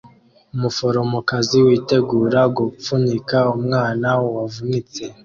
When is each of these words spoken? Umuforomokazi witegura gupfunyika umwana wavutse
Umuforomokazi 0.55 1.57
witegura 1.65 2.41
gupfunyika 2.57 3.37
umwana 3.57 4.07
wavutse 4.35 5.03